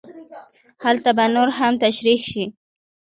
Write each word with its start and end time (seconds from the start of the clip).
هلته 0.83 1.09
به 1.17 1.25
نور 1.35 1.49
هم 1.57 1.73
تشرېح 1.83 2.21
شي. 2.29 2.43